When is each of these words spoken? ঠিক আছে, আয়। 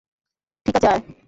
ঠিক 0.65 0.75
আছে, 0.77 0.87
আয়। 0.87 1.01